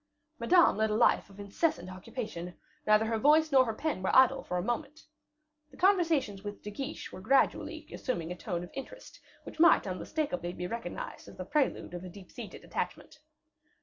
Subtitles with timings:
[0.39, 2.55] Madame led a life of incessant occupation;
[2.87, 5.05] neither her voice nor her pen were idle for a moment.
[5.69, 10.53] The conversations with De Guiche were gradually assuming a tone of interest which might unmistakably
[10.53, 13.19] be recognized as the prelude of a deep seated attachment.